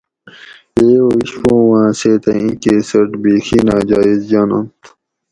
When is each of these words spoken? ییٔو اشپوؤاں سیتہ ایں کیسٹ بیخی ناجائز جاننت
ییٔو 0.85 1.07
اشپوؤاں 1.21 1.89
سیتہ 1.99 2.31
ایں 2.39 2.51
کیسٹ 2.63 3.09
بیخی 3.21 3.59
ناجائز 3.67 4.19
جاننت 4.29 4.77